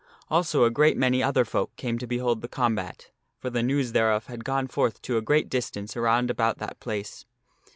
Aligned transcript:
Also 0.31 0.63
a 0.63 0.71
great 0.71 0.97
many 0.97 1.21
other 1.21 1.45
folk 1.45 1.75
came 1.75 1.99
to 1.99 2.07
behold 2.07 2.41
the 2.41 2.47
combat, 2.47 3.11
for 3.37 3.51
the 3.51 3.61
news 3.61 3.91
thereof 3.91 4.25
had 4.25 4.43
gone 4.43 4.65
forth 4.67 4.99
to 5.03 5.15
a 5.15 5.21
great 5.21 5.47
distance 5.47 5.95
around 5.95 6.31
about 6.31 6.57
that 6.57 6.79
place. 6.79 7.27